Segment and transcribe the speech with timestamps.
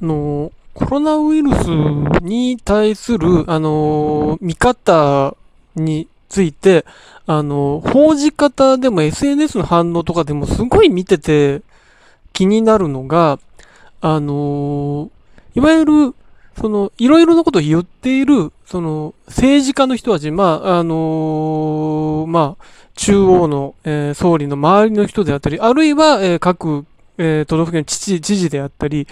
[0.00, 1.66] の、コロナウイルス
[2.22, 5.36] に対する、あの、見方
[5.74, 6.84] について、
[7.26, 11.62] あの、報じ方でも SNS の反応とかでもすごい見てて
[12.32, 13.38] 気になるのが、
[14.00, 15.10] あの、
[15.54, 16.14] いわゆる、
[16.60, 26.84] その、いろいろなことを言っている、その、政治家の人たち、まあ、あのまあ、中央の、えー、総理の周りの人であったり、あるいは、えー、各、
[27.18, 29.06] えー、都道府県知事知事であったり、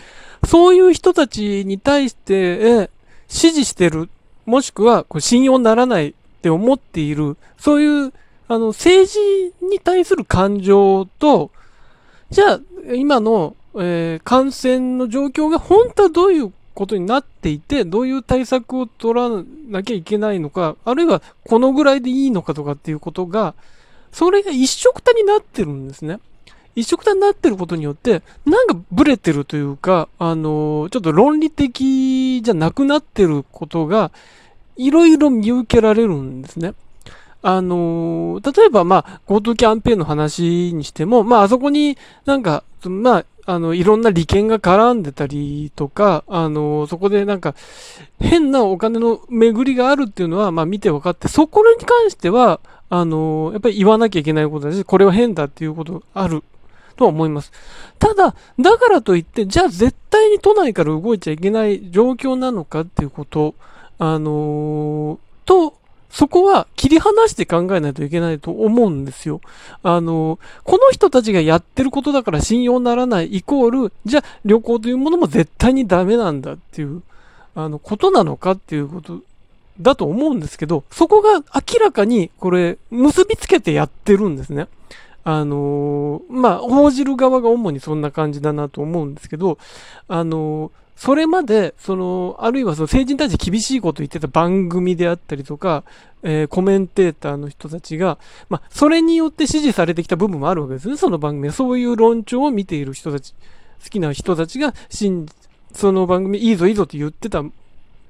[0.45, 2.91] そういう人たちに対して、えー、
[3.29, 4.09] 支持してる、
[4.47, 8.13] もしくはこう信用ならないって思っている、そういう、
[8.49, 9.19] あの、政治
[9.61, 11.51] に対する感情と、
[12.31, 12.61] じゃあ、
[12.95, 19.29] 今の、えー、感染の状況が本当はどういうことになっていて、どういう対策を取ら
[19.69, 23.55] なきゃいけないのか、あるいはこのぐらいでいいのかとかっていうことが、
[24.13, 26.21] それが一色たになってるんですね。
[26.77, 34.13] 一色たになってることによって、なんかブレてるというか、あの、ちょっと論理的じゃなくなってることが、
[34.77, 36.75] いろいろ見受けられるんですね。
[37.41, 41.97] あの、例えば、まあ、GoTo キャンペーンの話にしても、まあ、あそこに
[42.27, 47.55] なんか、まあ、あの、いろんな利権が絡んでたりとか、あの、そこでなんか、
[48.21, 56.43] 変なお金の巡りがあるっていうのは、まあ見て分かって、そこに関しては、あの、やっぱり言わなきゃいけないことだし、これは変だっていうことある
[56.97, 57.53] とは思います。
[57.99, 63.55] ただ、だからといって、じゃあ絶対に都内から動いちゃいけない状況なのかっていうこと、
[63.99, 65.75] あのと、
[66.11, 69.41] そこは切り離して考えないといけないと思うんですよ。
[69.83, 77.03] あの、この人たちがやってることだから信用ならないイコール、じゃあ旅行というものも絶対にダメなんだっていう、
[77.55, 79.21] あの、ことなのかっていうこと
[79.81, 84.69] だと思うんですけど、そこが明らかにこれ結びつけてやってるんですね。
[85.29, 89.59] あのまあ、報じる側が主にそんな感じだなと思うんですけど、
[90.07, 95.83] あのそれまで、その、あるいはその成人に対して厳しいこと言ってた番組であったりとか、
[96.23, 98.19] えー、コメンテーターの人たちが、
[98.49, 101.53] まあ、それによって支持されてきた部分もあるわけですね、その番組は。
[101.53, 103.35] そういう論調を見ている人たち、
[103.83, 104.75] 好きな人たちが、
[105.73, 107.43] その番組いいぞいいぞって言ってた。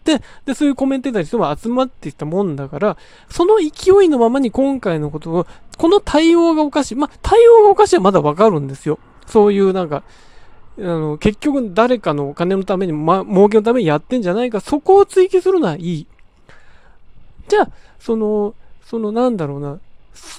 [0.07, 2.97] で、で、そういうコメンテーターの人が集まっていったもんだから、
[3.29, 5.47] その勢いのままに今回のことを、
[5.77, 6.95] この対応がおかしい。
[6.95, 9.01] まあ、対応がおかしいはまだわかるんですよ。
[9.27, 10.05] そういうなんか、
[10.79, 16.07] あの、結局誰かのお金のために、ま、儲けのためにやってんじゃないか、そこを追求するのはいい。
[17.49, 17.69] じゃあ、
[17.99, 19.81] その、そのなんだろうな、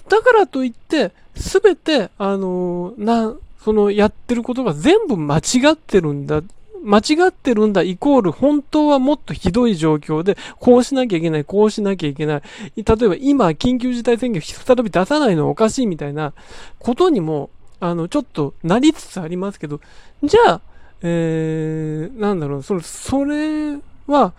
[0.08, 6.42] だからといって、すべて、あの、な、そのやってることが全部間違ってるんだ。
[6.88, 12.42] 間違ってるんだイコール本当はもっとひどい状況でこうしなきゃいけない、こうしなきゃいけない。
[12.76, 16.34] 例えば今緊急事態宣言再び出さないのはおかしいみたいな
[16.80, 17.50] ことにも
[17.80, 19.80] あの、ちょっとなりつつありますけど、
[20.24, 20.62] じゃあ、
[21.02, 23.78] えー、なんだろう、それ、それ
[24.08, 24.34] は、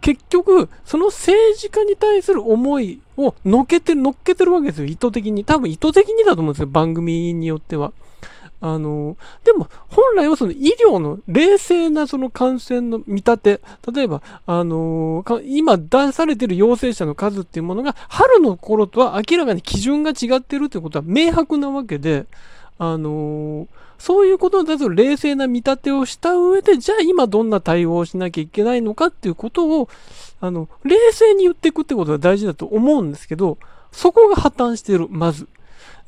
[0.00, 5.44] 結局、その政治家に対する思いを乗っけてる、乗っけてるわけですよ、意図的に。
[5.44, 7.92] 多分意図的にだと思うんですよ、番組によっては。
[8.66, 13.60] あの、でも、本来はその医療の冷静なその感染の見立て、
[13.92, 22.24] 例えば、あの今出されている陽性者の数っていうものが、春の頃とは明らかに基準が違ってるということは明白なわけで、
[22.78, 29.90] あのそういうことに対する冷静な見立てをした上で、じゃあ今どんな対応をしなきゃいけないのかっていうことを、
[30.40, 33.58] あの、冷静に言っていくってことが大事だと思うんですけど、
[33.92, 35.48] そこが破綻してる、まず。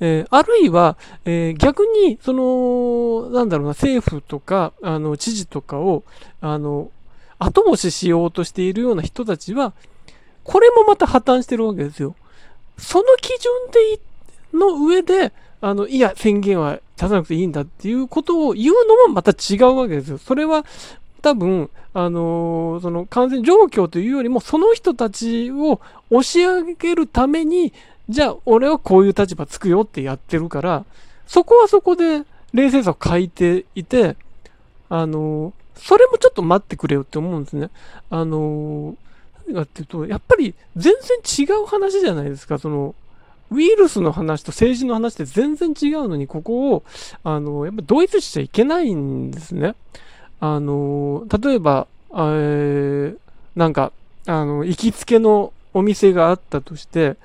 [0.00, 6.04] えー、あるいは、えー、逆に、その、なんだろうな、政府とか、あの、知事とかを、
[6.40, 6.90] あの、
[7.38, 9.72] 後押ししようとしているような人たちは、
[10.44, 12.14] これもまた破綻してるわけですよ。
[12.78, 13.52] その基準
[14.52, 20.18] で、の上で、あの、いや、宣言は出さなくていいんだっていうことを言うのもまた違うわけですよ。
[20.18, 20.64] それは、
[21.22, 25.80] 多分、あのー、その感染状況というよりも、その人たちを
[26.10, 27.72] 押し上げるために、
[28.08, 30.84] じゃあ、俺はこういう立場つくよってやってるから、
[31.26, 32.22] そこはそこで
[32.52, 34.16] 冷静さを書いていて、
[34.88, 37.70] あの、それもちょっと待ってくれよって思うんですね。
[38.10, 38.96] あの、
[39.46, 40.94] 何かっていうと、やっぱり全
[41.24, 42.94] 然違う話じゃないですか、その、
[43.50, 46.82] ウイルスの話と政治の話って全然違うのに、ここを、
[47.22, 49.74] あの、やっぱ同一しちゃいけないんですね。
[50.40, 53.18] あの、例えば、えー、
[53.54, 53.92] なんか、
[54.26, 57.16] あの、行きつけのお店があったとして、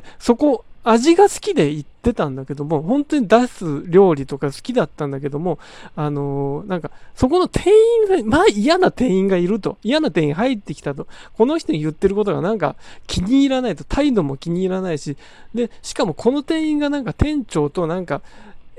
[0.00, 5.58] で、そこ、味が好きで行ってたんだけども、本当に出す料理とか好きだったんだけども、
[5.96, 9.78] あのー、なんか、そこの店員が、まあ嫌な店員がいると。
[9.82, 11.06] 嫌な店員入ってきたと。
[11.38, 12.76] この人に言ってることがなんか
[13.06, 13.84] 気に入らないと。
[13.84, 15.16] 態度も気に入らないし、
[15.54, 18.20] で、しかもこの店員がなんか店長となんか、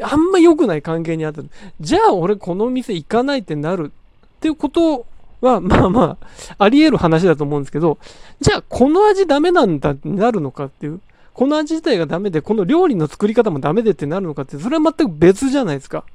[0.01, 1.41] あんま良くない関係にあった。
[1.79, 3.91] じゃあ俺この店行かないってなる。
[4.37, 5.07] っていうこと
[5.41, 7.97] は、まあまあ、あり得る話だと思うんですけど、
[8.41, 10.99] じゃあ、この味ダメなんだなるのかっていう、
[11.35, 16.05] この味自体がダメで、この料理の作り方もダメでってなるのかって、それは全く別じゃないですか。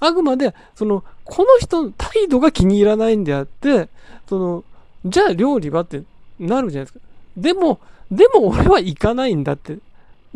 [0.00, 3.90] あくまで、その、この人の態度が気に入らないんであって、
[4.26, 4.64] その、
[5.04, 6.04] じゃあ料理はって
[6.38, 7.00] なるじゃないですか。
[7.36, 9.78] でも、でも俺は行かないんだって。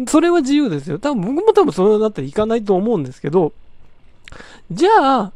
[0.07, 0.99] それは自由ですよ。
[0.99, 3.55] 多分僕も多分それだったら行かないと思うんですけど、
[4.71, 5.33] じゃあ、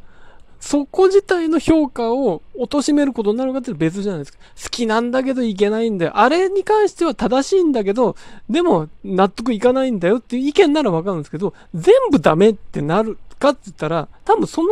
[0.69, 4.39] そこ自体の評価を貶めることになるかって別じゃないですか。
[4.63, 6.13] 好きなんだけどいけないんだよ。
[6.15, 8.17] あれに関しては正しいんだけど、
[8.51, 14.69] でも納得いかないんだよっていう意見ならわかるんですけど、全部ダメってなるかって言ったら、多分その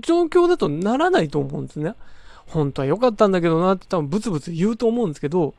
[0.00, 1.94] 状況だとならないと思うんですね。
[2.46, 5.54] 本当は良かったんだけどなって多分ブツブツ言うと思うんですけど、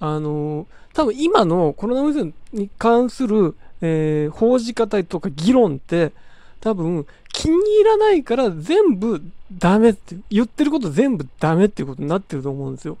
[0.00, 6.12] あのー、多分今のコロナウイルスに関する、えー、報じ方とか議論って、
[6.60, 9.22] 多分気に入らないから全部
[9.52, 12.98] ダメって、言ってること全部ダメっていうことになってると思うんですよ。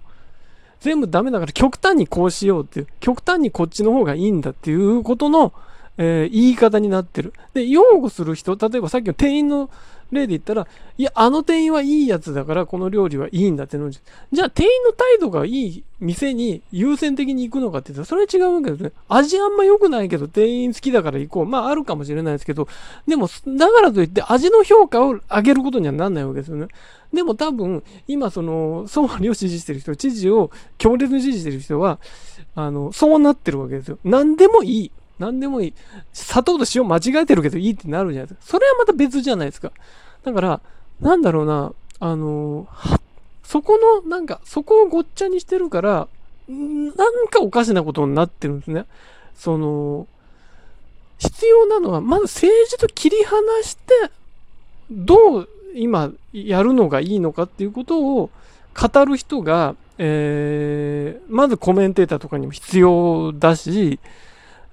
[0.80, 5.52] 全部ダメだから極端にこうしようっていう、極端にこっちの方がいいんだっていうことの、
[5.98, 7.34] えー、言い方になってる。
[7.52, 9.68] で、擁護する人、例えばさっきの店員の
[10.10, 10.66] 例で言ったら、
[10.96, 18.92] いや、あの店員はいいやつだからこの料理はいいんだってのじゃあ店員の態度がいい店に優先的に行くのかって言ったら、それは違うわけですね。
[19.08, 21.46] 味あんま良くないけど店員好きだから行こう。
[21.46, 22.68] まああるかもしれないですけど、
[23.06, 26.68] でも、だからといって味の評価を上げることにはなんないわけですよね。
[27.12, 31.98] でも多分、今その、総理を支持してる人、知事を強烈に支持してる人は、
[32.54, 33.98] あの、そうなってるわけですよ。
[34.04, 34.92] 何でもいい。
[35.18, 35.74] 何でもいい。
[36.12, 38.46] 砂糖と塩間違えてるけどいいってなるじゃないですか。
[38.52, 39.72] それはまた別じゃないですか。
[40.24, 40.60] だから、
[41.00, 42.68] なんだろうな、あの、
[43.44, 46.08] そこの、なんか、そこをごっちゃにしてるから、
[46.48, 48.86] なんかおかしなことになってるんですね。
[49.34, 50.06] その、
[51.18, 54.10] 必要なのは、まず政治と切り離して、
[54.90, 58.30] どう今やるのがいいのかっていうことを
[58.74, 63.98] 語る人が、えー、まずコメンテーターとかにも必要だし、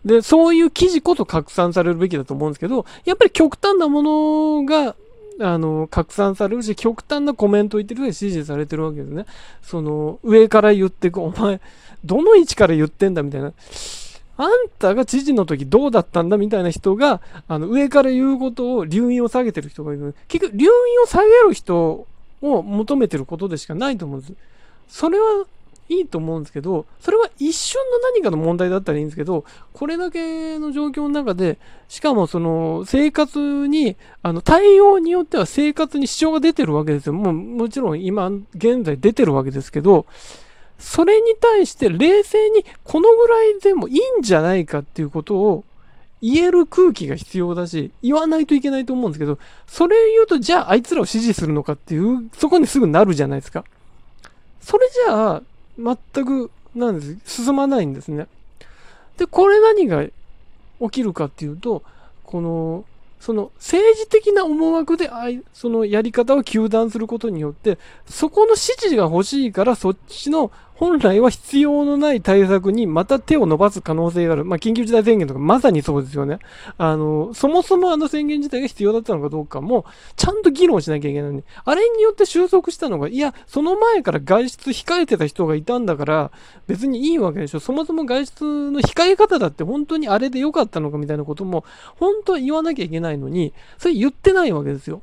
[0.05, 4.95] で、そういう記事こそ拡散されるべきだと思うんですけど、やっぱり極端なものが、
[5.39, 9.25] あの、拡散されるし、極端なコメントを言ってる人が支持されてるわけですね。
[9.63, 11.59] その、上から言ってく、お前、
[12.05, 13.51] どの位置から言ってんだみたいな。
[14.37, 14.49] あん
[14.79, 20.13] たが知事の時どうだったんだみたいな人が、あの、上から言うことを留飲を下げてる人がいる。
[20.27, 20.71] 結局、留飲
[21.03, 22.05] を下げる人
[22.41, 24.33] を求めてることでしかないと思うんです。
[24.87, 25.45] それは
[25.87, 37.13] いいと思うんですけど、それは一瞬の何かの問題だったらいいんですけど、これだけの状況の中で、しかもその生活に、あの対応によっては生活に支障が出てるわけですよ。
[37.13, 40.05] もうもちろん今現在出てるわけですけど、
[40.79, 45.63] それに対して冷静にこのぐらいでもいいんじゃないかっていうことを
[46.21, 49.37] 言える空気が必要だし、言わないといけないと思うんですけど、
[49.67, 53.63] それ言うとじゃああいつらを支持するのかっていう、そこにすぐなるじゃないですか。
[54.59, 55.43] それじゃあ、
[55.77, 58.27] 全く、なんです、進まないんですね。
[59.17, 60.03] で、これ何が
[60.81, 61.83] 起きるかっていうと、
[62.23, 62.85] この、
[63.19, 65.09] その政治的な思惑で、
[65.53, 67.77] そのやり方を糾弾することによって、
[68.07, 74.45] そこの支持が欲しいからそっちの本来は必要のない対策にまた手を伸ばす可能性がある。
[74.45, 76.39] まあ、緊急事態宣言とかまさにそうですよね。
[76.77, 79.85] あの、そもそもあの宣言自体が必要だったのかどうかも、
[80.17, 86.31] ちゃんと議論しなきゃいけないのに、あれによって収束したのが、いや、その前から外出控えてた人がいたんだから、
[86.67, 87.61] 別にいいわけでしょ。
[87.61, 91.63] そもそも外出の控え方だって本当にあれで良かったのかみたいなことも、
[91.99, 95.01] 本当は言わなきゃいけないのに、それ言ってないわけですよ。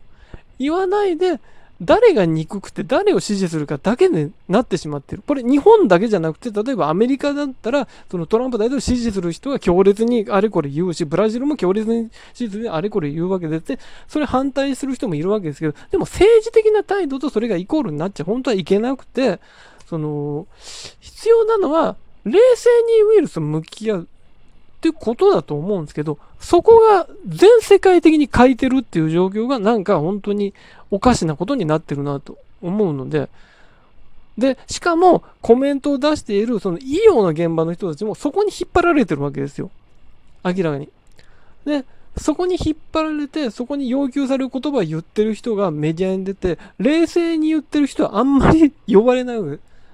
[0.59, 1.41] 言わないで、
[1.83, 5.23] 誰が憎くて誰を支持するかだけになってしまってる。
[5.27, 13.61] これ日本だけじゃなくて、例えばアメリカだったら、そのトランプ大統領を支持する人は強烈にあれこれ言うし、ブラジルも強烈に支持するあれこれ言うわけで、
[14.07, 19.41] それ反対する人もいるわけですけど、でも政治的な態度とそれがイコールになっちゃ本当はいけなくて、
[19.87, 20.47] その、
[21.01, 24.09] 必要なのは、冷静にウイルスと向き合う。
[24.83, 30.55] ってことだと思うんですけど、そこが全世界的に書いてるっていう状況がなんか本当に
[30.91, 33.29] おかしなことになってるなと思うので、
[34.37, 39.71] で、しかもコメントを出しているその医療の現場の人たちもそこに引っ張られてるわけですよ。
[40.45, 40.89] 明らかに。
[41.65, 41.85] で、
[42.17, 49.39] そこに引っ張られて、そこに要求される言葉を言ってる人がメディアに出て、冷静に言ってる人はあんまり呼ばれない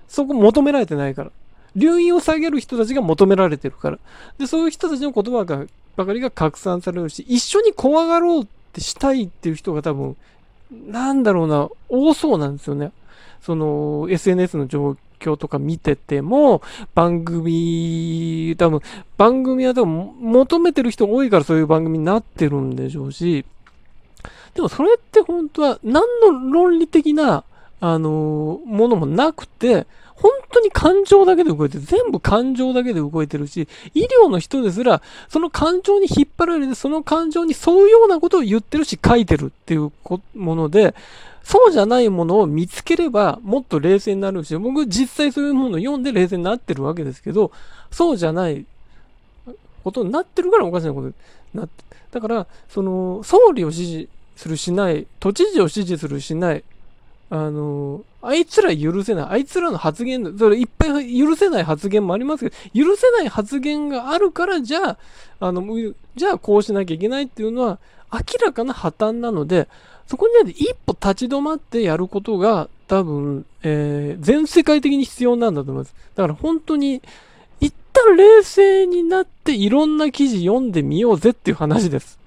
[0.08, 1.30] そこ求められてないから。
[1.76, 3.98] 留飲を下げる人たちが求められてるから。
[4.38, 10.16] で、そういう人たちの言葉がばかりが拡散されるし、一緒に怖がろうってしたいっていう人が多分、
[10.70, 12.92] なんだろうな、多そうなんですよね。
[13.40, 16.62] その、SNS の状況とか見てても、
[16.94, 18.80] 番組、多分、
[19.16, 23.44] 番組は多分、求めてる人多いからそういう番組になってるんでしょうし、
[24.54, 27.44] でもそれって本当は何の論理的な
[27.80, 29.86] あのものもなくて、
[30.20, 31.84] 本当に感情だけで動いてる。
[31.84, 39.92] 全部感情だけで動いてるし、医療の人ですら、その感情に引っ張られて、その感情に沿うようなことを言ってるし、書いてるっていう
[40.34, 40.94] もので、
[41.44, 47.52] そうじゃないものを見つければ、もっと冷静になるし、僕実際そういうものを読んで冷静になってるわけですけど、
[47.90, 48.66] そうじゃない
[49.84, 51.14] ことになってるからおかしなことに
[51.54, 51.84] なって。
[52.10, 56.64] だから、その、総理を支持するしない、都知事を支持するしない、
[57.30, 59.26] あの、あいつら許せない。
[59.28, 64.98] あいつらの発言、それいっぱい許せない発言もありますけど、許せない発言があるから、じゃあ、
[65.40, 65.64] あの、
[66.16, 67.78] じゃあこうしなきゃいけないっていうのは、
[68.12, 69.68] 明らかな破綻なので、
[70.06, 75.94] そこに一歩立ち止まってやることが、多分、えー、全世界的に必要なんだと思います。
[76.14, 77.02] だから本当に、
[77.60, 82.17] 一旦冷静になっていろんな記事読んでみようぜっていう話です。